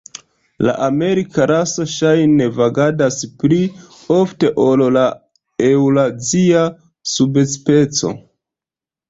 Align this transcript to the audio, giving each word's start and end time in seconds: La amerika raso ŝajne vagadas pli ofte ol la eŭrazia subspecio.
La 0.67 0.73
amerika 0.83 1.45
raso 1.51 1.83
ŝajne 1.95 2.47
vagadas 2.55 3.17
pli 3.43 3.59
ofte 4.17 4.51
ol 4.65 4.83
la 4.97 5.05
eŭrazia 5.69 6.65
subspecio. 7.15 8.13